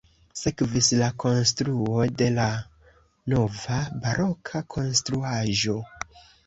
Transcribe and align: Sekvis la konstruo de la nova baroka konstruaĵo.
Sekvis 0.39 0.87
la 1.01 1.09
konstruo 1.23 2.07
de 2.23 2.31
la 2.39 2.47
nova 3.35 3.79
baroka 4.07 4.67
konstruaĵo. 4.79 5.81